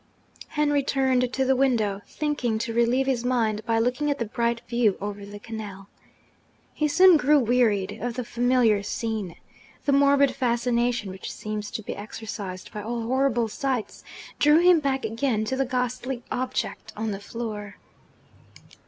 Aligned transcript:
Henry 0.57 0.81
turned 0.81 1.31
to 1.31 1.45
the 1.45 1.55
window, 1.55 2.01
thinking 2.07 2.57
to 2.57 2.73
relieve 2.73 3.05
his 3.05 3.23
mind 3.23 3.63
by 3.67 3.77
looking 3.77 4.09
at 4.09 4.17
the 4.17 4.25
bright 4.25 4.59
view 4.67 4.97
over 4.99 5.23
the 5.23 5.37
canal. 5.37 5.89
He 6.73 6.87
soon 6.87 7.17
grew 7.17 7.37
wearied 7.37 7.99
of 8.01 8.15
the 8.15 8.23
familiar 8.23 8.81
scene. 8.81 9.35
The 9.85 9.91
morbid 9.91 10.33
fascination 10.33 11.11
which 11.11 11.31
seems 11.31 11.69
to 11.69 11.83
be 11.83 11.95
exercised 11.95 12.71
by 12.73 12.81
all 12.81 13.03
horrible 13.03 13.47
sights, 13.47 14.03
drew 14.39 14.57
him 14.57 14.79
back 14.79 15.05
again 15.05 15.45
to 15.45 15.55
the 15.55 15.67
ghastly 15.67 16.23
object 16.31 16.93
on 16.97 17.11
the 17.11 17.19
floor. 17.19 17.77